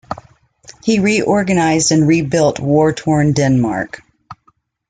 [0.83, 4.01] He reorganized and rebuilt war-torn Denmark.